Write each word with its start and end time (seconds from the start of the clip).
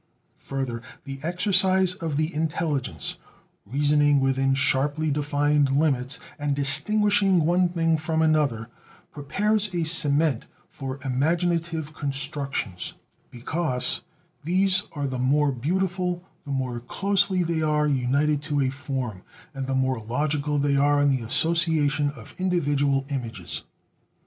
Further, 0.47 0.81
the 1.03 1.19
exercise 1.21 1.93
of 1.93 2.17
the 2.17 2.33
intelligence, 2.33 3.17
reasoning 3.67 4.19
within 4.19 4.55
sharply 4.55 5.11
defined 5.11 5.69
limits, 5.69 6.19
and 6.39 6.55
distinguishing 6.55 7.45
one 7.45 7.69
thing 7.69 7.97
from 7.99 8.23
another, 8.23 8.69
prepares 9.11 9.75
a 9.75 9.83
cement 9.83 10.47
for 10.69 10.97
imaginative 11.05 11.93
constructions; 11.93 12.95
because 13.29 14.01
these 14.43 14.81
are 14.93 15.05
the 15.05 15.19
more 15.19 15.51
beautiful 15.51 16.23
the 16.45 16.51
more 16.51 16.79
closely 16.79 17.43
they 17.43 17.61
are 17.61 17.85
united 17.87 18.41
to 18.41 18.59
a 18.59 18.71
form, 18.71 19.21
and 19.53 19.67
the 19.67 19.75
more 19.75 19.99
logical 20.03 20.57
they 20.57 20.77
are 20.77 20.99
in 20.99 21.15
the 21.15 21.21
association 21.21 22.09
of 22.15 22.33
individual 22.39 23.05
images. 23.09 23.65